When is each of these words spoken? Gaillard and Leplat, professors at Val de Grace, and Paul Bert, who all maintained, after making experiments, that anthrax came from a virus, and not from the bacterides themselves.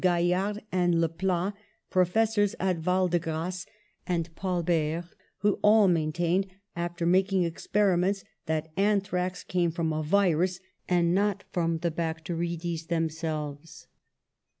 Gaillard 0.03 0.63
and 0.71 0.95
Leplat, 0.95 1.53
professors 1.91 2.55
at 2.59 2.77
Val 2.77 3.07
de 3.07 3.19
Grace, 3.19 3.67
and 4.07 4.33
Paul 4.35 4.63
Bert, 4.63 5.05
who 5.41 5.59
all 5.61 5.87
maintained, 5.87 6.47
after 6.75 7.05
making 7.05 7.43
experiments, 7.43 8.23
that 8.47 8.71
anthrax 8.75 9.43
came 9.43 9.69
from 9.69 9.93
a 9.93 10.01
virus, 10.01 10.59
and 10.89 11.13
not 11.13 11.43
from 11.51 11.77
the 11.77 11.91
bacterides 11.91 12.87
themselves. 12.87 13.85